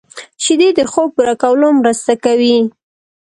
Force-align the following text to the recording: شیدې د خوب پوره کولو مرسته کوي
شیدې 0.43 0.69
د 0.77 0.79
خوب 0.91 1.09
پوره 1.15 1.35
کولو 1.41 1.67
مرسته 1.79 2.13
کوي 2.25 2.57